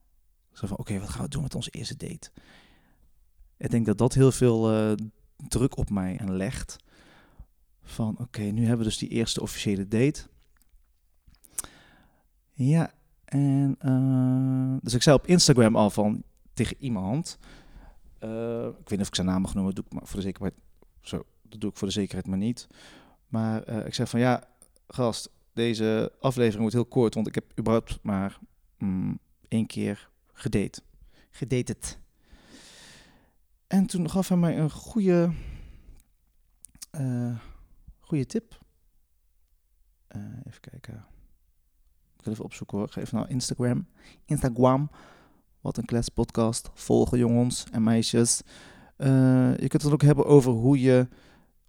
Zo 0.53 0.67
van, 0.67 0.77
oké, 0.77 0.99
wat 0.99 1.09
gaan 1.09 1.23
we 1.23 1.29
doen 1.29 1.43
met 1.43 1.55
onze 1.55 1.71
eerste 1.71 1.97
date? 1.97 2.31
Ik 3.59 3.71
denk 3.71 3.87
dat 3.87 3.99
dat 3.99 4.15
heel 4.15 4.33
veel 4.33 4.73
uh, 4.73 4.93
druk 5.49 5.77
op 5.77 5.91
mij 5.91 6.21
legt. 6.25 6.77
Van, 7.83 8.17
oké, 8.19 8.43
nu 8.43 8.61
hebben 8.61 8.79
we 8.79 8.85
dus 8.85 8.99
die 8.99 9.09
eerste 9.09 9.41
officiële 9.41 9.89
date. 9.89 10.27
Ja, 12.53 12.93
en... 13.25 13.77
Uh, 13.85 14.77
dus 14.83 14.95
ik 14.95 15.03
zei 15.03 15.17
op 15.17 15.27
Instagram 15.27 15.77
al 15.77 15.91
van 15.91 16.23
tegen 16.55 16.77
iemand... 16.81 17.39
Uh, 18.25 18.67
ik 18.67 18.89
weet 18.89 18.91
niet 18.91 19.01
of 19.01 19.09
ik 19.09 19.15
zijn 19.15 19.27
naam 19.27 19.41
mag 19.41 19.55
noemen, 19.55 19.75
doe 19.75 19.85
ik 19.85 19.93
maar 19.93 20.07
voor 20.07 20.17
de 20.17 20.23
zekerheid. 20.23 20.55
Zo, 21.01 21.25
dat 21.43 21.61
doe 21.61 21.71
ik 21.71 21.77
voor 21.77 21.89
de 21.89 21.95
zekerheid 21.95 22.27
maar 22.27 22.39
niet. 22.39 22.67
Maar 23.29 23.87
ik 23.87 23.95
zeg 23.95 24.09
van 24.09 24.21
ja, 24.21 24.45
gast, 24.89 25.31
deze 25.53 26.13
aflevering 26.21 26.61
wordt 26.61 26.75
heel 26.75 26.85
kort, 26.85 27.15
want 27.15 27.27
ik 27.27 27.35
heb 27.35 27.45
überhaupt 27.59 27.99
maar 28.03 28.39
mm, 28.79 29.19
één 29.49 29.67
keer 29.67 30.11
gedate. 30.33 30.81
Gedated. 31.31 31.99
En 33.67 33.87
toen 33.87 34.11
gaf 34.11 34.29
hij 34.29 34.37
mij 34.37 34.59
een 34.59 34.71
goede, 34.71 35.31
uh, 37.01 37.37
goede 38.01 38.27
tip. 38.27 38.59
even 40.45 40.61
kijken. 40.61 40.95
Ik 42.19 42.27
ik 42.27 42.27
even 42.27 42.45
opzoeken 42.45 42.79
hoor. 42.79 42.93
Even 42.95 43.17
naar 43.19 43.31
Instagram. 43.31 43.87
Instagram. 44.25 44.91
Wat 45.61 45.77
een 45.77 45.85
kletspodcast. 45.85 46.71
Volgen 46.75 47.19
jongens 47.19 47.65
en 47.73 47.83
meisjes. 47.83 48.43
Eh, 48.97 49.57
je 49.57 49.69
kunt 49.69 49.83
het 49.83 49.93
ook 49.93 50.03
hebben 50.03 50.27
over 50.27 50.53
hoe 50.53 50.81
je, 50.81 51.09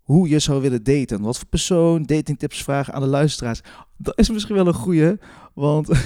hoe 0.02 0.30
je 0.30 0.40
zou 0.40 0.62
willen 0.62 0.84
daten. 0.84 1.22
Wat 1.22 1.38
voor 1.38 1.48
persoon, 1.48 2.04
datingtips 2.04 2.64
vragen 2.64 2.94
aan 2.94 3.02
de 3.02 3.08
luisteraars. 3.08 3.62
Dat 3.98 4.20
is 4.20 4.30
misschien 4.30 4.56
wel 4.56 4.68
een 4.68 4.74
goeie, 4.74 5.18
want... 5.54 5.90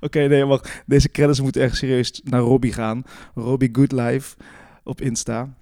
Oké, 0.00 0.26
nee, 0.26 0.44
maar 0.44 0.82
deze 0.86 1.10
credits 1.10 1.40
moeten 1.40 1.62
echt 1.62 1.76
serieus 1.76 2.20
naar 2.24 2.40
Robbie 2.40 2.72
gaan. 2.72 3.02
Robbie 3.34 3.68
Goodlife 3.72 4.36
op 4.86 5.00
Insta. 5.00 5.54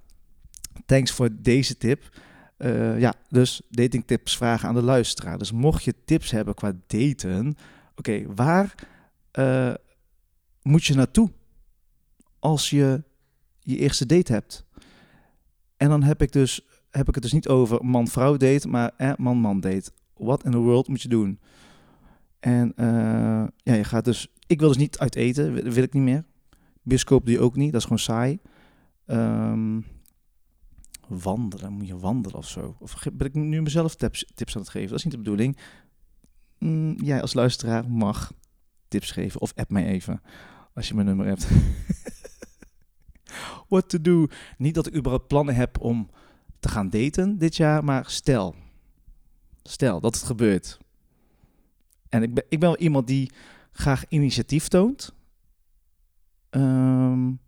Thanks 0.85 1.11
voor 1.11 1.29
deze 1.41 1.77
tip. 1.77 2.09
Uh, 2.57 2.99
ja, 2.99 3.13
dus 3.29 3.61
datingtips 3.69 4.37
vragen 4.37 4.67
aan 4.67 4.75
de 4.75 4.81
luisteraar. 4.81 5.37
Dus 5.37 5.51
mocht 5.51 5.83
je 5.83 5.93
tips 6.05 6.31
hebben 6.31 6.53
qua 6.53 6.73
daten, 6.87 7.55
oké, 7.95 8.33
waar 8.35 8.75
uh, 9.39 9.73
moet 10.61 10.85
je 10.85 10.95
naartoe 10.95 11.31
als 12.39 12.69
je 12.69 13.03
je 13.59 13.77
eerste 13.77 14.05
date 14.05 14.33
hebt? 14.33 14.65
En 15.77 15.89
dan 15.89 16.03
heb 16.03 16.21
ik, 16.21 16.31
dus, 16.31 16.67
heb 16.89 17.07
ik 17.07 17.13
het 17.13 17.23
dus 17.23 17.33
niet 17.33 17.47
over 17.47 17.85
man-vrouw 17.85 18.37
date, 18.37 18.67
maar 18.67 18.91
eh, 18.97 19.11
man-man 19.17 19.59
date. 19.59 19.91
Wat 20.13 20.43
in 20.43 20.51
the 20.51 20.57
world 20.57 20.87
moet 20.87 21.01
je 21.01 21.09
doen? 21.09 21.39
En 22.39 22.73
ja, 23.63 23.73
je 23.73 23.83
gaat 23.83 24.05
dus. 24.05 24.27
Ik 24.47 24.59
wil 24.59 24.67
dus 24.67 24.77
niet 24.77 24.97
uit 24.97 25.15
eten, 25.15 25.53
wil, 25.53 25.63
wil 25.63 25.83
ik 25.83 25.93
niet 25.93 26.03
meer. 26.03 26.23
Bioscoop 26.81 27.27
je 27.27 27.39
ook 27.39 27.55
niet, 27.55 27.71
dat 27.71 27.81
is 27.81 27.87
gewoon 27.87 27.99
saai. 27.99 28.39
Um, 29.05 29.85
wandelen, 31.07 31.73
moet 31.73 31.87
je 31.87 31.97
wandelen 31.97 32.37
of 32.37 32.47
zo? 32.47 32.75
Of 32.79 33.03
ben 33.13 33.27
ik 33.27 33.33
nu 33.33 33.61
mezelf 33.61 33.95
tips, 33.95 34.31
tips 34.33 34.55
aan 34.55 34.61
het 34.61 34.71
geven? 34.71 34.89
Dat 34.89 34.97
is 34.97 35.03
niet 35.03 35.13
de 35.13 35.19
bedoeling. 35.19 35.57
Mm, 36.59 36.95
jij 37.03 37.21
als 37.21 37.33
luisteraar 37.33 37.89
mag 37.89 38.33
tips 38.87 39.11
geven 39.11 39.41
of 39.41 39.53
app 39.55 39.69
mij 39.69 39.85
even 39.85 40.21
als 40.73 40.87
je 40.87 40.93
mijn 40.93 41.07
nummer 41.07 41.25
hebt. 41.25 41.47
What 43.69 43.89
to 43.89 44.01
do? 44.01 44.27
Niet 44.57 44.75
dat 44.75 44.87
ik 44.87 44.95
überhaupt 44.95 45.27
plannen 45.27 45.55
heb 45.55 45.79
om 45.79 46.09
te 46.59 46.69
gaan 46.69 46.89
daten 46.89 47.37
dit 47.37 47.55
jaar, 47.55 47.83
maar 47.83 48.09
stel, 48.09 48.55
stel 49.63 49.99
dat 49.99 50.15
het 50.15 50.23
gebeurt. 50.23 50.77
En 52.09 52.23
ik 52.23 52.33
ben, 52.33 52.43
ik 52.49 52.59
ben 52.59 52.69
wel 52.69 52.77
iemand 52.77 53.07
die 53.07 53.31
graag 53.71 54.07
initiatief 54.07 54.67
toont. 54.67 55.13
Um, 56.49 57.39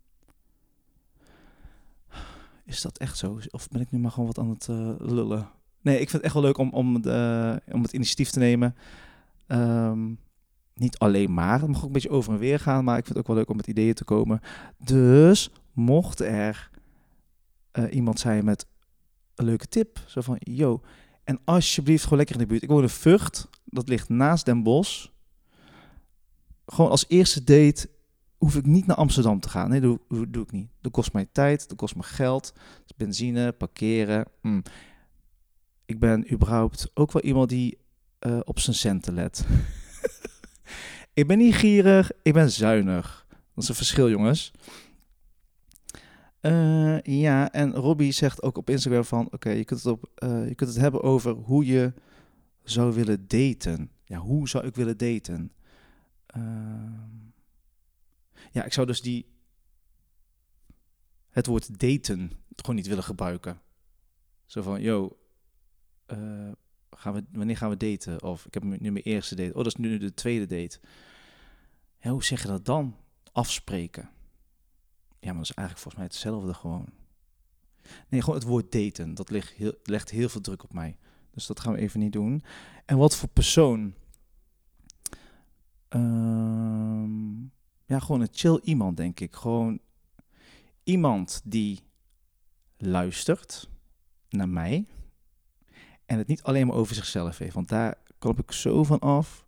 is 2.67 2.81
dat 2.81 2.97
echt 2.97 3.17
zo? 3.17 3.39
Of 3.49 3.67
ben 3.67 3.81
ik 3.81 3.91
nu 3.91 3.99
maar 3.99 4.11
gewoon 4.11 4.27
wat 4.27 4.39
aan 4.39 4.49
het 4.49 4.67
uh, 4.69 4.93
lullen? 4.97 5.49
Nee, 5.81 5.99
ik 5.99 6.09
vind 6.09 6.11
het 6.11 6.21
echt 6.21 6.33
wel 6.33 6.43
leuk 6.43 6.57
om, 6.57 6.69
om, 6.69 7.01
de, 7.01 7.61
om 7.71 7.81
het 7.81 7.93
initiatief 7.93 8.29
te 8.29 8.39
nemen. 8.39 8.75
Um, 9.47 10.19
niet 10.73 10.97
alleen 10.97 11.33
maar, 11.33 11.59
het 11.59 11.69
mag 11.69 11.77
ook 11.77 11.85
een 11.85 11.91
beetje 11.91 12.09
over 12.09 12.33
en 12.33 12.39
weer 12.39 12.59
gaan, 12.59 12.83
maar 12.83 12.97
ik 12.97 13.05
vind 13.05 13.17
het 13.17 13.17
ook 13.17 13.27
wel 13.27 13.35
leuk 13.35 13.49
om 13.49 13.55
met 13.55 13.67
ideeën 13.67 13.93
te 13.93 14.03
komen. 14.03 14.41
Dus 14.77 15.51
mocht 15.73 16.19
er 16.19 16.69
uh, 17.73 17.93
iemand 17.93 18.19
zijn 18.19 18.45
met 18.45 18.65
een 19.35 19.45
leuke 19.45 19.67
tip, 19.67 19.99
zo 20.07 20.21
van, 20.21 20.37
yo, 20.39 20.81
en 21.23 21.39
alsjeblieft 21.43 22.03
gewoon 22.03 22.17
lekker 22.17 22.35
in 22.35 22.41
de 22.41 22.47
buurt. 22.47 22.63
Ik 22.63 22.69
woon 22.69 22.81
in 22.81 22.89
Vught, 22.89 23.49
dat 23.65 23.89
ligt 23.89 24.09
naast 24.09 24.45
Den 24.45 24.63
Bosch. 24.63 25.07
Gewoon 26.65 26.91
als 26.91 27.05
eerste 27.07 27.43
date 27.43 27.89
hoef 28.37 28.55
ik 28.55 28.65
niet 28.65 28.85
naar 28.85 28.95
Amsterdam 28.95 29.39
te 29.39 29.49
gaan. 29.49 29.69
Nee, 29.69 29.81
doe, 29.81 29.99
doe 30.29 30.43
ik 30.43 30.51
niet. 30.51 30.69
Dat 30.81 30.91
kost 30.91 31.13
mij 31.13 31.27
tijd, 31.31 31.67
dat 31.67 31.77
kost 31.77 31.95
me 31.95 32.03
geld. 32.03 32.53
Benzine, 32.97 33.51
parkeren. 33.51 34.25
Mm. 34.41 34.63
Ik 35.85 35.99
ben 35.99 36.33
überhaupt 36.33 36.91
ook 36.93 37.11
wel 37.11 37.21
iemand 37.21 37.49
die 37.49 37.77
uh, 38.19 38.39
op 38.43 38.59
zijn 38.59 38.75
centen 38.75 39.13
let. 39.13 39.45
ik 41.13 41.27
ben 41.27 41.37
niet 41.37 41.55
gierig, 41.55 42.11
ik 42.21 42.33
ben 42.33 42.51
zuinig. 42.51 43.25
Dat 43.29 43.63
is 43.63 43.69
een 43.69 43.75
verschil, 43.75 44.09
jongens. 44.09 44.51
Uh, 46.41 47.01
ja, 47.01 47.51
en 47.51 47.73
Robbie 47.73 48.11
zegt 48.11 48.43
ook 48.43 48.57
op 48.57 48.69
Instagram 48.69 49.03
van... 49.03 49.27
Oké, 49.31 49.49
je, 49.49 49.65
kunt 49.65 49.83
het 49.83 49.91
op, 49.91 50.09
uh, 50.23 50.47
je 50.47 50.55
kunt 50.55 50.69
het 50.69 50.79
hebben 50.79 51.01
over 51.03 51.31
hoe 51.31 51.65
je 51.65 51.93
zou 52.63 52.93
willen 52.93 53.27
daten. 53.27 53.91
Ja, 54.05 54.17
hoe 54.17 54.49
zou 54.49 54.65
ik 54.65 54.75
willen 54.75 54.97
daten? 54.97 55.51
Uh, 56.37 56.43
ja, 58.57 58.63
ik 58.63 58.73
zou 58.73 58.87
dus 58.87 59.01
die 59.01 59.25
het 61.29 61.45
woord 61.45 61.79
daten 61.79 62.31
gewoon 62.55 62.75
niet 62.75 62.87
willen 62.87 63.03
gebruiken. 63.03 63.61
Zo 64.45 64.61
van, 64.61 64.81
yo, 64.81 65.17
uh, 66.07 66.51
gaan 66.89 67.13
we, 67.13 67.23
wanneer 67.31 67.57
gaan 67.57 67.69
we 67.69 67.77
daten? 67.77 68.23
Of 68.23 68.45
ik 68.45 68.53
heb 68.53 68.63
nu 68.63 68.91
mijn 68.91 69.03
eerste 69.03 69.35
date. 69.35 69.49
Oh, 69.49 69.55
dat 69.55 69.65
is 69.65 69.75
nu 69.75 69.97
de 69.97 70.13
tweede 70.13 70.45
date. 70.45 70.79
Hoe 71.99 72.23
zeg 72.23 72.41
je 72.41 72.47
dat 72.47 72.65
dan? 72.65 72.95
Afspreken. 73.31 74.09
Ja, 75.19 75.33
maar 75.33 75.41
dat 75.41 75.49
is 75.49 75.55
eigenlijk 75.55 75.79
volgens 75.79 75.95
mij 75.95 76.05
hetzelfde 76.05 76.53
gewoon. 76.53 76.89
Nee, 78.09 78.21
gewoon 78.21 78.35
het 78.35 78.47
woord 78.47 78.71
daten. 78.71 79.13
Dat 79.13 79.29
legt 79.29 79.49
heel, 79.49 79.73
legt 79.83 80.09
heel 80.09 80.29
veel 80.29 80.41
druk 80.41 80.63
op 80.63 80.73
mij. 80.73 80.97
Dus 81.31 81.45
dat 81.45 81.59
gaan 81.59 81.73
we 81.73 81.79
even 81.79 81.99
niet 81.99 82.13
doen. 82.13 82.43
En 82.85 82.97
wat 82.97 83.15
voor 83.15 83.29
persoon? 83.29 83.93
Um, 85.89 87.51
ja, 87.87 87.99
gewoon 87.99 88.21
een 88.21 88.27
chill 88.31 88.59
iemand, 88.63 88.97
denk 88.97 89.19
ik. 89.19 89.35
Gewoon 89.35 89.79
iemand 90.83 91.41
die 91.43 91.79
luistert 92.77 93.69
naar 94.29 94.49
mij 94.49 94.85
en 96.05 96.17
het 96.17 96.27
niet 96.27 96.43
alleen 96.43 96.67
maar 96.67 96.75
over 96.75 96.95
zichzelf 96.95 97.37
heeft. 97.37 97.53
Want 97.53 97.69
daar 97.69 97.95
klop 98.19 98.39
ik 98.39 98.51
zo 98.51 98.83
van 98.83 98.99
af. 98.99 99.45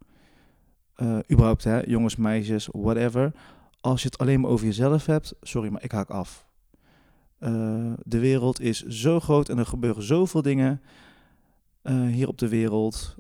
Uh, 0.98 1.20
überhaupt, 1.32 1.64
hè, 1.64 1.82
jongens, 1.82 2.16
meisjes, 2.16 2.68
whatever. 2.72 3.34
Als 3.82 4.02
je 4.02 4.08
het 4.08 4.18
alleen 4.18 4.40
maar 4.40 4.52
over 4.52 4.66
jezelf 4.66 5.06
hebt, 5.06 5.34
sorry, 5.42 5.70
maar 5.70 5.84
ik 5.84 5.92
haak 5.92 6.10
af. 6.10 6.48
Uh, 7.40 7.94
de 8.04 8.20
wereld 8.20 8.60
is 8.60 8.86
zo 8.86 9.20
groot 9.20 9.50
en 9.50 9.58
er 9.58 9.66
gebeuren 9.66 10.04
zoveel 10.04 10.42
dingen 10.42 10.82
uh, 11.84 12.08
hier 12.08 12.28
op 12.28 12.38
de 12.38 12.48
wereld. 12.48 13.16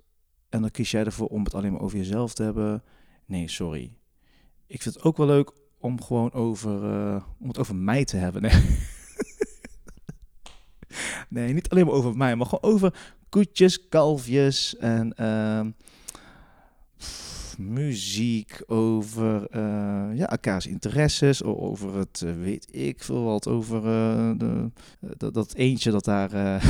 En 0.49 0.61
dan 0.61 0.71
kies 0.71 0.91
jij 0.91 1.03
ervoor 1.03 1.27
om 1.27 1.43
het 1.43 1.53
alleen 1.53 1.71
maar 1.71 1.81
over 1.81 1.97
jezelf 1.97 2.33
te 2.33 2.43
hebben. 2.43 2.83
Nee, 3.25 3.47
sorry 3.47 3.98
ik 4.69 4.81
vind 4.81 4.95
het 4.95 5.03
ook 5.03 5.17
wel 5.17 5.25
leuk 5.25 5.51
om 5.77 6.01
gewoon 6.01 6.33
over, 6.33 6.83
uh, 6.83 7.23
om 7.39 7.47
het 7.47 7.57
over 7.57 7.75
mij 7.75 8.05
te 8.05 8.17
hebben. 8.17 8.41
Nee. 8.41 8.51
nee, 11.29 11.53
niet 11.53 11.69
alleen 11.69 11.85
maar 11.85 11.95
over 11.95 12.17
mij, 12.17 12.35
maar 12.35 12.45
gewoon 12.45 12.73
over 12.73 13.15
koetjes, 13.29 13.87
kalfjes 13.87 14.77
en 14.77 15.13
pff, 16.97 17.57
muziek, 17.57 18.61
over 18.65 19.55
uh, 19.55 20.17
ja, 20.17 20.29
elkaars 20.29 20.67
interesses, 20.67 21.43
over 21.43 21.95
het, 21.95 22.21
uh, 22.25 22.41
weet 22.41 22.75
ik 22.75 23.03
veel 23.03 23.23
wat, 23.23 23.47
over 23.47 23.81
de, 24.37 24.71
dat, 25.17 25.33
dat 25.33 25.53
eentje 25.53 25.91
dat 25.91 26.05
daar 26.05 26.33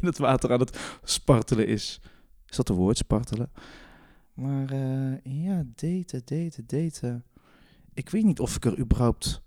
in 0.00 0.06
het 0.06 0.18
water 0.18 0.52
aan 0.52 0.60
het 0.60 0.78
spartelen 1.02 1.66
is. 1.66 2.00
Is 2.48 2.56
dat 2.56 2.68
een 2.68 2.74
woord, 2.74 2.96
spartelen? 2.96 3.50
Maar 4.34 4.72
uh, 4.72 5.20
ja, 5.22 5.64
daten, 5.74 6.22
daten, 6.24 6.66
daten. 6.66 7.24
Ik 7.94 8.08
weet 8.08 8.24
niet 8.24 8.40
of 8.40 8.56
ik 8.56 8.64
er 8.64 8.78
überhaupt 8.78 9.42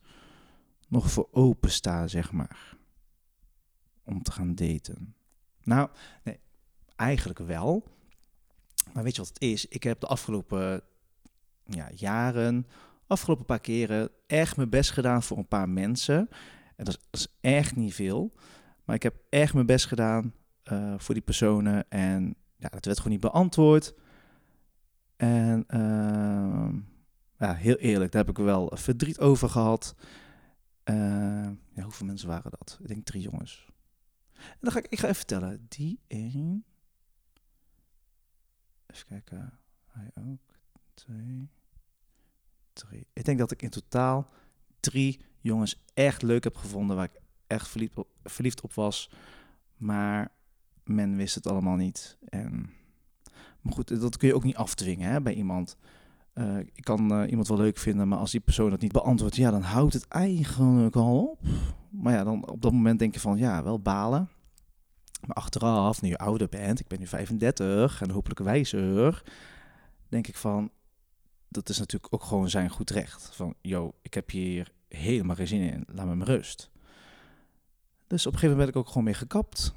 nog 0.88 1.12
voor 1.12 1.28
open 1.32 1.72
sta, 1.72 2.08
zeg 2.08 2.32
maar. 2.32 2.78
Om 4.04 4.24
te 4.24 4.32
gaan 4.32 4.56
daten. 4.56 5.16
Nou, 5.64 5.90
nee, 6.24 6.40
eigenlijk 6.96 7.40
wel. 7.40 7.84
Maar 8.94 9.04
weet 9.04 9.16
je 9.16 9.22
wat 9.22 9.34
het 9.34 9.42
is? 9.42 9.68
Ik 9.68 9.84
heb 9.84 10.00
de 10.00 10.08
afgelopen 10.08 10.82
ja, 11.66 11.90
jaren, 11.96 12.68
afgelopen 13.08 13.46
paar 13.46 13.60
keren, 13.60 14.10
echt 14.28 14.58
mijn 14.58 14.70
best 14.70 14.92
gedaan 14.92 15.24
voor 15.24 15.38
een 15.38 15.48
paar 15.48 15.70
mensen. 15.70 16.30
En 16.76 16.86
dat 16.86 17.00
is, 17.12 17.28
echt 17.42 17.76
niet 17.76 17.94
veel. 17.94 18.34
Maar 18.86 18.96
ik 18.96 19.04
heb 19.04 19.16
echt 19.30 19.54
mijn 19.54 19.66
best 19.66 19.86
gedaan 19.86 20.34
uh, 20.72 20.94
voor 20.98 21.14
die 21.14 21.24
personen. 21.24 21.90
En 21.90 22.36
ja, 22.58 22.70
dat 22.70 22.86
werd 22.86 22.98
gewoon 22.98 23.12
niet 23.14 23.22
beantwoord. 23.22 23.94
En 25.16 25.66
uh, 25.68 26.74
ja, 27.38 27.54
heel 27.54 27.76
eerlijk, 27.76 28.12
daar 28.12 28.26
heb 28.26 28.38
ik 28.38 28.44
wel 28.44 28.72
verdriet 28.74 29.20
over 29.20 29.50
gehad. 29.50 29.96
Ja, 31.76 31.84
hoeveel 31.84 32.06
mensen 32.06 32.28
waren 32.28 32.52
dat? 32.52 32.78
Ik 32.82 32.88
denk 32.88 33.06
drie 33.06 33.22
jongens. 33.22 33.72
En 34.34 34.58
dan 34.60 34.72
ga 34.72 34.80
ik, 34.80 34.88
ik 34.88 35.00
ga 35.00 35.04
even 35.04 35.16
vertellen. 35.16 35.66
Die 35.70 36.00
één. 36.08 36.66
Even 38.86 39.08
kijken. 39.08 39.60
Hij 39.86 40.12
ook. 40.16 40.60
Twee. 40.94 41.50
Drie. 42.74 43.08
Ik 43.14 43.26
denk 43.26 43.40
dat 43.40 43.52
ik 43.52 43.62
in 43.62 43.70
totaal 43.70 44.30
drie 44.80 45.22
jongens 45.40 45.84
echt 45.94 46.22
leuk 46.22 46.44
heb 46.44 46.56
gevonden. 46.56 46.96
Waar 46.96 47.10
ik 47.14 47.22
echt 47.48 47.68
verliefd 47.68 47.98
op, 47.98 48.08
verliefd 48.24 48.62
op 48.62 48.74
was. 48.74 49.12
Maar 49.78 50.32
men 50.84 51.16
wist 51.16 51.36
het 51.36 51.48
allemaal 51.48 51.76
niet. 51.76 52.18
En 52.26 52.74
maar 53.64 53.74
goed, 53.74 54.02
dat 54.02 54.18
kun 54.18 54.28
je 54.28 54.36
ook 54.36 54.44
niet 54.44 54.56
afdwingen 54.56 55.12
hè, 55.12 55.22
bij 55.22 55.34
iemand. 55.34 55.78
Uh, 56.34 56.58
ik 56.60 56.84
kan 56.84 57.22
uh, 57.22 57.30
iemand 57.30 57.48
wel 57.48 57.58
leuk 57.58 57.78
vinden, 57.78 58.08
maar 58.08 58.18
als 58.18 58.32
die 58.32 58.40
persoon 58.40 58.72
het 58.72 58.82
niet 58.82 58.92
beantwoordt, 58.92 59.36
ja, 59.36 59.52
dan 59.52 59.62
houdt 59.62 59.94
het 59.94 60.08
eigenlijk 60.08 60.96
al 60.96 61.28
op. 61.28 61.40
Maar 61.90 62.14
ja, 62.14 62.24
dan 62.24 62.48
op 62.48 62.62
dat 62.62 62.72
moment 62.72 63.00
denk 63.00 63.14
je 63.14 63.20
van, 63.20 63.38
ja, 63.38 63.64
wel 63.64 63.80
balen. 63.80 64.30
Maar 65.26 65.36
achteraf, 65.36 66.02
nu 66.02 66.10
je 66.10 66.18
ouder 66.18 66.50
bent, 66.50 66.80
ik 66.80 66.88
ben 66.88 67.00
nu 67.00 67.08
35 67.08 68.02
en 68.02 68.10
hopelijk 68.10 68.40
wijzer, 68.40 69.24
denk 70.10 70.28
ik 70.28 70.36
van, 70.36 70.72
dat 71.48 71.70
is 71.70 71.80
natuurlijk 71.80 72.14
ook 72.14 72.24
gewoon 72.24 72.50
zijn 72.50 72.70
goed 72.70 72.90
recht. 72.90 73.30
Van, 73.34 73.56
yo, 73.62 73.94
ik 74.02 74.14
heb 74.14 74.30
hier 74.30 74.72
helemaal 74.88 75.36
geen 75.36 75.48
zin 75.48 75.62
in, 75.62 75.84
laat 75.88 76.06
me 76.06 76.16
maar 76.16 76.28
rust. 76.28 76.70
Dus 78.08 78.26
op 78.26 78.34
een 78.34 78.40
gegeven 78.40 78.58
moment 78.58 78.58
ben 78.58 78.68
ik 78.68 78.76
ook 78.76 78.88
gewoon 78.88 79.04
mee 79.04 79.14
gekapt. 79.14 79.74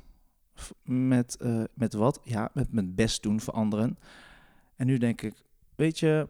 Met, 0.83 1.37
eh, 1.37 1.63
met 1.75 1.93
wat? 1.93 2.21
Ja, 2.25 2.51
met 2.55 2.73
mijn 2.73 2.95
best 2.95 3.23
doen 3.23 3.41
voor 3.41 3.55
anderen. 3.55 3.99
En 4.77 4.87
nu 4.87 4.99
denk 4.99 5.23
ik, 5.23 5.35
weet 5.75 5.99
je, 5.99 6.29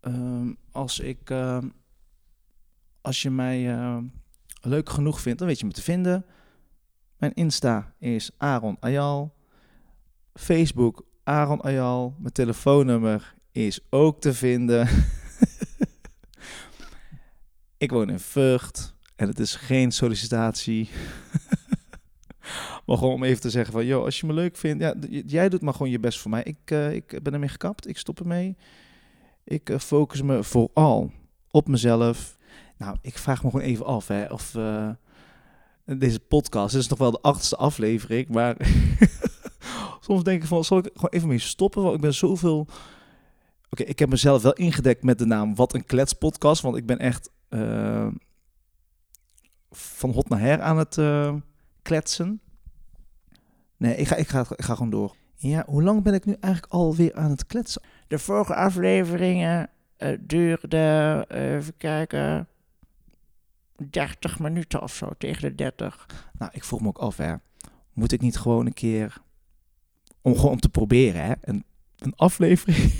ehm, 0.00 0.52
als 0.70 1.00
ik, 1.00 1.30
ehm, 1.30 1.68
als 3.00 3.22
je 3.22 3.30
mij 3.30 3.70
ehm, 3.70 4.04
leuk 4.60 4.88
genoeg 4.88 5.20
vindt, 5.20 5.38
dan 5.38 5.48
weet 5.48 5.58
je 5.58 5.66
me 5.66 5.72
te 5.72 5.82
vinden. 5.82 6.24
Mijn 7.16 7.34
Insta 7.34 7.94
is 7.98 8.30
Aaron 8.36 8.76
Ayal. 8.80 9.34
Facebook 10.34 11.04
Aaron 11.24 11.60
Ayal. 11.60 12.14
Mijn 12.18 12.32
telefoonnummer 12.32 13.34
is 13.52 13.80
ook 13.90 14.20
te 14.20 14.34
vinden. 14.34 14.88
ik 17.84 17.90
woon 17.90 18.10
in 18.10 18.20
Vught 18.20 18.94
en 19.16 19.28
het 19.28 19.38
is 19.38 19.54
geen 19.54 19.92
sollicitatie. 19.92 20.88
maar 22.86 22.96
gewoon 22.96 23.14
om 23.14 23.24
even 23.24 23.40
te 23.40 23.50
zeggen 23.50 23.72
van, 23.72 23.86
joh, 23.86 24.04
als 24.04 24.20
je 24.20 24.26
me 24.26 24.32
leuk 24.32 24.56
vindt, 24.56 24.82
ja, 24.82 24.94
jij 25.26 25.48
doet 25.48 25.62
maar 25.62 25.72
gewoon 25.72 25.90
je 25.90 26.00
best 26.00 26.18
voor 26.18 26.30
mij. 26.30 26.42
Ik, 26.42 26.58
eh, 26.64 26.92
ik 26.92 27.22
ben 27.22 27.32
ermee 27.32 27.48
gekapt, 27.48 27.88
ik 27.88 27.98
stop 27.98 28.20
ermee. 28.20 28.56
Ik 29.44 29.70
eh, 29.70 29.78
focus 29.78 30.22
me 30.22 30.44
vooral 30.44 31.12
op 31.50 31.68
mezelf. 31.68 32.36
Nou, 32.78 32.96
ik 33.00 33.18
vraag 33.18 33.42
me 33.42 33.50
gewoon 33.50 33.66
even 33.66 33.84
af, 33.86 34.08
hè, 34.08 34.24
of 34.26 34.54
eh, 34.54 34.90
deze 35.84 36.20
podcast, 36.20 36.72
dit 36.72 36.82
is 36.82 36.88
nog 36.88 36.98
wel 36.98 37.10
de 37.10 37.20
achtste 37.20 37.56
aflevering, 37.56 38.28
maar 38.28 38.56
soms 40.00 40.22
denk 40.22 40.42
ik 40.42 40.48
van, 40.48 40.64
zal 40.64 40.78
ik 40.78 40.90
gewoon 40.94 41.10
even 41.10 41.28
mee 41.28 41.38
stoppen, 41.38 41.82
want 41.82 41.94
ik 41.94 42.00
ben 42.00 42.14
zoveel... 42.14 42.66
Oké, 43.70 43.82
ik 43.82 43.98
heb 43.98 44.08
mezelf 44.08 44.42
wel 44.42 44.52
ingedekt 44.52 45.02
met 45.02 45.18
de 45.18 45.26
naam 45.26 45.54
Wat 45.54 45.74
een 45.74 45.84
Kletspodcast, 45.84 46.62
want 46.62 46.76
ik 46.76 46.86
ben 46.86 46.98
echt 46.98 47.30
van 49.70 50.10
hot 50.10 50.28
naar 50.28 50.40
her 50.40 50.60
aan 50.60 50.78
het 50.78 50.98
kletsen. 51.82 52.40
Nee, 53.80 53.96
ik 53.96 54.06
ga, 54.06 54.16
ik, 54.16 54.28
ga, 54.28 54.44
ik 54.56 54.64
ga 54.64 54.74
gewoon 54.74 54.90
door. 54.90 55.14
Ja, 55.36 55.64
hoe 55.66 55.82
lang 55.82 56.02
ben 56.02 56.14
ik 56.14 56.24
nu 56.24 56.36
eigenlijk 56.40 56.72
alweer 56.72 57.14
aan 57.14 57.30
het 57.30 57.46
kletsen? 57.46 57.82
De 58.08 58.18
vorige 58.18 58.54
afleveringen 58.54 59.70
eh, 59.96 60.18
duurden, 60.20 61.28
eh, 61.28 61.54
even 61.54 61.76
kijken, 61.76 62.48
30 63.90 64.38
minuten 64.38 64.82
of 64.82 64.94
zo, 64.94 65.10
tegen 65.18 65.42
de 65.42 65.54
30. 65.54 66.06
Nou, 66.38 66.50
ik 66.54 66.64
vroeg 66.64 66.80
me 66.80 66.88
ook 66.88 66.98
af, 66.98 67.16
hè. 67.16 67.34
Moet 67.92 68.12
ik 68.12 68.20
niet 68.20 68.38
gewoon 68.38 68.66
een 68.66 68.72
keer, 68.72 69.22
om 70.22 70.36
gewoon 70.36 70.50
om 70.50 70.60
te 70.60 70.68
proberen, 70.68 71.24
hè, 71.24 71.32
een, 71.40 71.64
een 71.98 72.16
aflevering... 72.16 72.78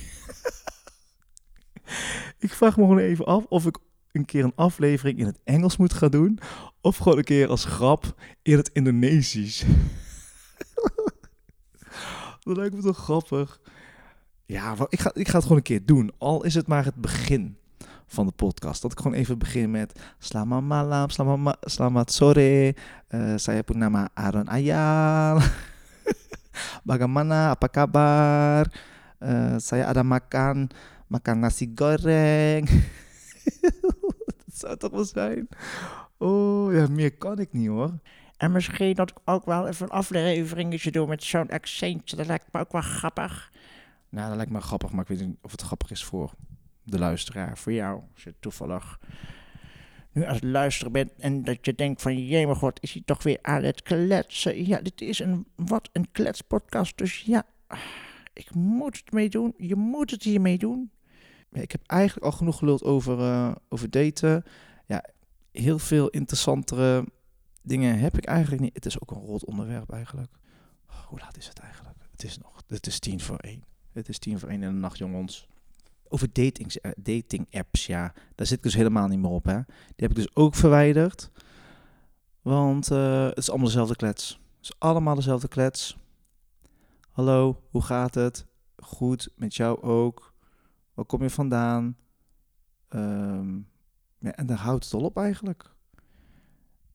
ik 2.39 2.53
vraag 2.53 2.77
me 2.77 2.83
gewoon 2.83 2.99
even 2.99 3.25
af 3.25 3.45
of 3.45 3.67
ik 3.67 3.79
een 4.13 4.25
keer 4.25 4.45
een 4.45 4.55
aflevering 4.55 5.19
in 5.19 5.27
het 5.27 5.39
Engels 5.45 5.77
moet 5.77 5.93
gaan 5.93 6.11
doen, 6.11 6.39
of 6.81 6.97
gewoon 6.97 7.19
een 7.19 7.25
keer 7.25 7.49
als 7.49 7.65
grap 7.65 8.15
in 8.43 8.57
het 8.57 8.71
Indonesisch. 8.73 9.65
Dat 12.45 12.57
lijkt 12.57 12.75
me 12.75 12.83
toch 12.83 12.99
grappig. 12.99 13.61
Ja, 14.47 14.75
ik 14.89 15.01
ga, 15.01 15.11
ik 15.15 15.29
ga 15.29 15.35
het 15.35 15.43
gewoon 15.43 15.57
een 15.57 15.63
keer 15.63 15.87
doen, 15.87 16.13
al 16.19 16.45
is 16.45 16.55
het 16.55 16.67
maar 16.67 16.85
het 16.85 16.95
begin 16.95 17.57
van 18.11 18.27
de 18.27 18.33
podcast. 18.33 18.83
Dat 18.83 18.93
ik 18.93 18.99
gewoon 18.99 19.17
even 19.17 19.39
begin 19.39 19.71
met 19.71 20.01
Selamat 20.19 20.63
malam, 20.63 21.09
selamat, 21.09 21.39
ma 21.39 21.57
selamat 21.61 22.13
sore. 22.13 22.75
Eh, 23.09 23.35
saya 23.37 23.63
pun 23.63 23.79
nama 23.79 24.09
Aaron 24.15 24.49
Ayal. 24.49 25.39
Bagaimana? 26.91 27.55
Apa 27.55 27.71
kabar? 27.71 28.67
Eh, 29.23 29.63
saya 29.63 29.87
ada 29.87 30.03
makan, 30.03 30.67
makan 31.07 31.39
nasi 31.39 31.71
goreng. 31.71 32.67
dat 34.43 34.55
zou 34.55 34.77
toch 34.77 34.91
wel 34.91 35.05
zijn? 35.05 35.49
Oh, 36.19 36.73
ja, 36.73 36.87
meer 36.91 37.15
kan 37.17 37.39
ik 37.39 37.53
niet 37.53 37.69
hoor. 37.69 37.95
En 38.41 38.53
misschien 38.53 38.95
dat 38.95 39.11
ik 39.11 39.17
ook 39.25 39.45
wel 39.45 39.69
even 39.69 39.87
een 39.87 39.93
afleveringetje 39.93 40.91
doe 40.91 41.07
met 41.07 41.23
zo'n 41.23 41.49
accentje. 41.49 42.17
Dat 42.17 42.27
lijkt 42.27 42.53
me 42.53 42.61
ook 42.61 42.73
wel 42.73 42.81
grappig. 42.81 43.53
Nou, 44.09 44.29
dat 44.29 44.37
lijkt 44.37 44.53
me 44.53 44.61
grappig, 44.61 44.91
maar 44.91 45.03
ik 45.03 45.09
weet 45.09 45.27
niet 45.27 45.37
of 45.43 45.51
het 45.51 45.61
grappig 45.63 45.91
is 45.91 46.05
voor 46.05 46.33
de 46.83 46.99
luisteraar. 46.99 47.59
Voor 47.59 47.73
jou, 47.73 48.03
als 48.15 48.23
je 48.23 48.35
toevallig 48.41 49.01
nu 50.13 50.25
aan 50.25 50.35
het 50.35 50.45
luisteren 50.45 50.93
bent 50.93 51.13
en 51.19 51.45
dat 51.45 51.65
je 51.65 51.75
denkt 51.75 52.03
van... 52.03 52.27
Jemig, 52.27 52.61
wat 52.61 52.79
is 52.83 52.93
hij 52.93 53.03
toch 53.05 53.23
weer 53.23 53.39
aan 53.43 53.63
het 53.63 53.83
kletsen? 53.83 54.67
Ja, 54.67 54.81
dit 54.81 55.01
is 55.01 55.19
een 55.19 55.47
wat 55.57 55.89
een 55.93 56.11
kletspodcast, 56.13 56.99
dus 56.99 57.21
ja... 57.21 57.47
Ik 58.33 58.55
moet 58.55 58.97
het 58.97 59.13
mee 59.13 59.29
doen. 59.29 59.55
Je 59.57 59.77
moet 59.77 60.11
het 60.11 60.23
hiermee 60.23 60.59
doen. 60.59 60.91
Ik 61.53 61.73
heb 61.73 61.81
eigenlijk 61.87 62.27
al 62.27 62.33
genoeg 62.33 62.59
geluld 62.59 62.83
over, 62.83 63.19
eh, 63.19 63.55
over 63.69 63.91
daten. 63.91 64.45
Ja, 64.87 65.05
heel 65.53 65.79
veel 65.79 66.09
interessantere 66.09 67.05
dingen 67.63 67.99
heb 67.99 68.17
ik 68.19 68.25
eigenlijk 68.25 68.63
niet. 68.63 68.75
Het 68.75 68.87
is 68.87 69.01
ook 69.01 69.11
een 69.11 69.27
rot 69.27 69.45
onderwerp 69.45 69.93
eigenlijk. 69.93 70.33
Oh, 70.89 70.97
hoe 70.97 71.19
laat 71.19 71.37
is 71.37 71.49
het 71.49 71.59
eigenlijk? 71.59 71.99
Het 72.11 72.25
is 72.25 72.39
nog, 72.39 72.63
het 72.67 72.87
is 72.87 72.99
tien 72.99 73.21
voor 73.21 73.37
één. 73.37 73.65
Het 73.93 74.09
is 74.09 74.19
tien 74.19 74.39
voor 74.39 74.49
één 74.49 74.63
in 74.63 74.73
de 74.73 74.79
nacht, 74.79 74.99
jongens. 74.99 75.49
Over 76.09 76.33
datings, 76.33 76.81
eh, 76.81 76.91
dating 76.97 77.47
apps, 77.51 77.87
ja. 77.87 78.13
Daar 78.35 78.47
zit 78.47 78.57
ik 78.57 78.63
dus 78.63 78.75
helemaal 78.75 79.09
niet 79.09 79.19
meer 79.19 79.31
op, 79.31 79.45
hè. 79.45 79.57
Die 79.65 79.95
heb 79.97 80.11
ik 80.11 80.17
dus 80.17 80.35
ook 80.35 80.55
verwijderd. 80.55 81.31
Want 82.43 82.91
eh, 82.91 83.25
het 83.25 83.39
is 83.39 83.49
allemaal 83.49 83.67
dezelfde 83.67 83.97
klets. 83.97 84.41
Het 84.57 84.65
is 84.65 84.79
allemaal 84.79 85.15
dezelfde 85.15 85.49
klets. 85.49 85.99
Hallo, 87.11 87.63
hoe 87.71 87.83
gaat 87.83 88.15
het? 88.15 88.47
Goed, 88.77 89.31
met 89.37 89.55
jou 89.55 89.83
ook. 89.83 90.35
Waar 90.95 91.05
kom 91.05 91.23
je 91.23 91.31
vandaan? 91.31 91.97
Ehm, 92.89 93.57
ja, 94.19 94.33
en 94.35 94.47
daar 94.47 94.59
houdt 94.59 94.85
het 94.85 94.95
al 94.95 95.05
op 95.05 95.17
eigenlijk. 95.17 95.75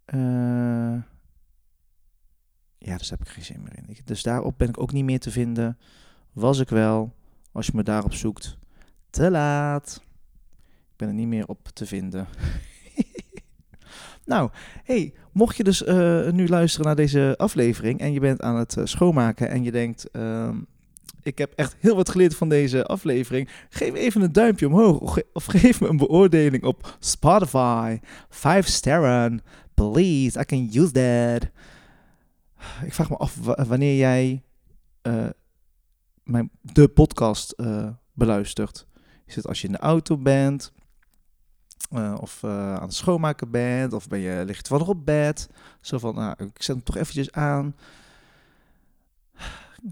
Eh, 0.06 0.96
ja, 2.78 2.98
dus 2.98 3.10
daar 3.10 3.18
heb 3.18 3.28
ik 3.28 3.34
geen 3.34 3.44
zin 3.44 3.62
meer 3.64 3.78
in. 3.78 3.98
Dus 4.06 4.24
daarop 4.24 4.58
ben 4.58 4.70
ik 4.70 4.82
ook 4.82 4.92
niet 4.92 5.04
meer 5.04 5.20
te 5.20 5.32
vinden. 5.32 5.78
Was 6.34 6.60
ik 6.60 6.70
wel, 6.70 7.14
als 7.52 7.66
je 7.66 7.72
me 7.76 7.84
daarop 7.84 8.14
zoekt. 8.14 8.58
Te 9.10 9.32
laat. 9.32 10.04
Ik 10.92 10.96
ben 10.96 11.08
er 11.08 11.14
niet 11.14 11.28
meer 11.28 11.48
op 11.48 11.68
te 11.74 11.86
vinden. 11.86 12.28
nou, 14.26 14.50
hey, 14.84 15.14
mocht 15.32 15.58
je 15.58 15.64
dus 15.64 15.84
eh, 15.84 16.30
nu 16.30 16.48
luisteren 16.48 16.86
naar 16.86 16.96
deze 16.96 17.34
aflevering 17.38 18.00
en 18.00 18.14
je 18.14 18.20
bent 18.20 18.42
aan 18.42 18.56
het 18.56 18.78
eh, 18.78 18.86
schoonmaken 18.86 19.50
en 19.50 19.64
je 19.64 19.72
denkt, 19.72 20.12
ehm, 20.12 20.58
ik 21.22 21.38
heb 21.38 21.54
echt 21.56 21.76
heel 21.80 21.96
wat 21.96 22.10
geleerd 22.10 22.36
van 22.36 22.50
deze 22.50 22.86
aflevering, 22.86 23.50
geef 23.70 23.94
even 23.94 24.22
een 24.22 24.32
duimpje 24.32 24.68
omhoog 24.68 25.20
of 25.34 25.46
geef 25.46 25.82
me 25.82 25.88
een 25.88 25.98
beoordeling 25.98 26.64
op 26.64 26.98
Spotify. 27.00 28.00
Vijf 28.30 28.68
sterren, 28.68 29.42
please, 29.76 30.40
I 30.40 30.44
can 30.46 30.70
use 30.74 30.92
that. 30.92 31.50
Ik 32.84 32.94
vraag 32.94 33.10
me 33.10 33.18
af 33.18 33.36
wa- 33.36 33.66
wanneer 33.66 33.98
jij 33.98 34.44
eh, 35.02 35.30
mijn, 36.24 36.50
de 36.62 36.88
podcast 36.88 37.52
eh, 37.52 37.90
beluistert. 38.14 38.88
Is 39.26 39.36
het 39.36 39.48
als 39.48 39.62
je 39.62 39.68
in 39.68 39.74
de 39.74 39.80
auto 39.80 40.18
bent? 40.18 40.74
eh, 41.90 42.16
of 42.22 42.44
aan 42.44 42.82
het 42.82 42.94
schoonmaken 42.94 43.52
bent? 43.52 43.94
Of 43.94 44.08
ben 44.08 44.20
je, 44.20 44.44
lig 44.46 44.56
je 44.56 44.62
toevallig 44.62 44.94
op 44.94 45.06
bed? 45.06 45.50
Zo 45.82 45.98
van, 45.98 46.16
nou, 46.16 46.36
ik 46.38 46.62
zet 46.62 46.76
hem 46.76 46.84
toch 46.84 46.96
eventjes 46.98 47.32
aan. 47.32 47.76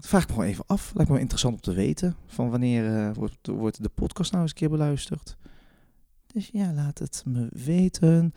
Vraag 0.00 0.22
ik 0.22 0.28
me 0.28 0.34
gewoon 0.34 0.48
even 0.50 0.64
af. 0.66 0.92
Lijkt 0.94 1.10
me 1.10 1.18
interessant 1.20 1.54
om 1.54 1.60
te 1.60 1.72
weten. 1.72 2.16
Van 2.26 2.50
wanneer 2.50 3.14
wordt, 3.14 3.46
wordt 3.46 3.82
de 3.82 3.88
podcast 3.88 4.30
nou 4.30 4.42
eens 4.42 4.52
een 4.52 4.58
keer 4.58 4.70
beluisterd? 4.70 5.36
Dus 6.26 6.48
ja, 6.52 6.72
laat 6.72 6.98
het 6.98 7.22
me 7.26 7.48
weten. 7.52 8.34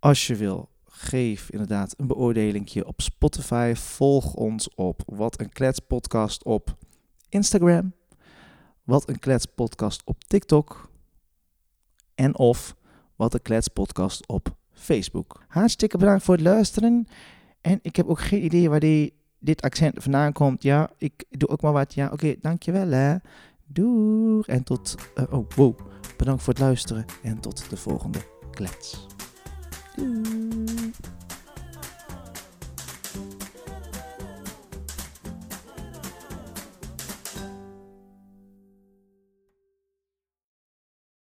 Als 0.00 0.26
je 0.26 0.36
wil, 0.36 0.68
geef 0.84 1.50
inderdaad 1.50 1.94
een 1.96 2.06
beoordelingje 2.06 2.86
op 2.86 3.00
Spotify. 3.00 3.72
Volg 3.76 4.34
ons 4.34 4.74
op 4.74 5.02
Wat 5.06 5.40
een 5.40 5.48
Klets 5.48 5.78
podcast 5.78 6.44
op 6.44 6.76
Instagram. 7.28 7.92
Wat 8.84 9.08
een 9.08 9.18
Klets 9.18 9.46
podcast 9.46 10.02
op 10.04 10.24
TikTok. 10.24 10.90
En 12.14 12.38
of 12.38 12.76
Wat 13.16 13.34
een 13.34 13.42
Klets 13.42 13.68
podcast 13.68 14.26
op 14.26 14.56
Facebook. 14.72 15.44
Hartstikke 15.48 15.98
bedankt 15.98 16.24
voor 16.24 16.34
het 16.34 16.44
luisteren. 16.44 17.08
En 17.60 17.78
ik 17.82 17.96
heb 17.96 18.06
ook 18.06 18.20
geen 18.20 18.44
idee 18.44 18.70
waar 18.70 18.80
die, 18.80 19.14
dit 19.38 19.62
accent 19.62 20.02
vandaan 20.02 20.32
komt. 20.32 20.62
Ja, 20.62 20.90
ik 20.98 21.24
doe 21.30 21.48
ook 21.48 21.60
maar 21.60 21.72
wat. 21.72 21.94
Ja, 21.94 22.08
oké, 22.12 22.34
dankjewel 22.40 22.88
hè. 22.88 23.16
Doeg. 23.66 24.46
En 24.46 24.64
tot... 24.64 24.94
eh, 25.14 25.24
oh, 25.32 25.50
wow. 25.50 25.78
Bedankt 26.16 26.42
voor 26.42 26.52
het 26.52 26.62
luisteren. 26.62 27.04
En 27.22 27.40
tot 27.40 27.70
de 27.70 27.76
volgende 27.76 28.18
klets. 28.50 29.06
Hmm. 29.98 30.67